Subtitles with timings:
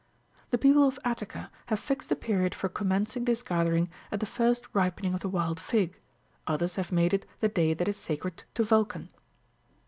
[0.49, 4.25] The people of Attica have fixed the period for com mencing this gathering at the
[4.25, 5.99] first ripening of the wild fig;
[6.47, 9.09] others39 have made it the day that is sacred to Yulcan.